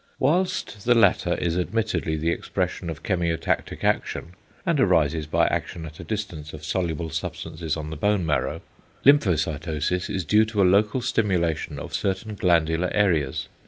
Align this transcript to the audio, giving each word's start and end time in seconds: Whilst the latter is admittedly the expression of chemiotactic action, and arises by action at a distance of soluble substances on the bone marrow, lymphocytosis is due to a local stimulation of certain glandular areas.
Whilst 0.17 0.83
the 0.83 0.95
latter 0.95 1.35
is 1.35 1.55
admittedly 1.55 2.17
the 2.17 2.31
expression 2.31 2.89
of 2.89 3.03
chemiotactic 3.03 3.83
action, 3.83 4.33
and 4.65 4.79
arises 4.79 5.27
by 5.27 5.45
action 5.45 5.85
at 5.85 5.99
a 5.99 6.03
distance 6.03 6.53
of 6.53 6.65
soluble 6.65 7.11
substances 7.11 7.77
on 7.77 7.91
the 7.91 7.95
bone 7.95 8.25
marrow, 8.25 8.61
lymphocytosis 9.05 10.09
is 10.09 10.25
due 10.25 10.45
to 10.45 10.59
a 10.59 10.63
local 10.63 11.01
stimulation 11.01 11.77
of 11.77 11.93
certain 11.93 12.33
glandular 12.33 12.89
areas. 12.95 13.47